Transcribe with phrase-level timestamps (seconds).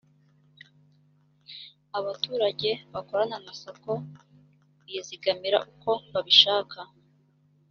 [1.97, 3.93] abaturage bakorana na sacco
[4.85, 6.79] bizigamira uko babishaka